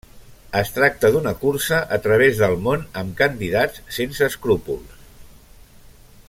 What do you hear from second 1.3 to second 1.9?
cursa